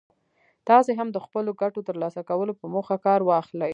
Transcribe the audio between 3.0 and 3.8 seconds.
کار واخلئ.